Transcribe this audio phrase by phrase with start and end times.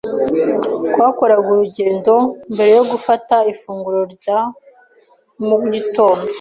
[0.93, 2.13] Twakoraga urugendo
[2.53, 4.39] mbere yo gufata ifunguro rya
[5.47, 6.29] mu gitondo.